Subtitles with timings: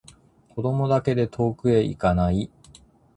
[0.55, 2.49] 子供だけで遠くへいかない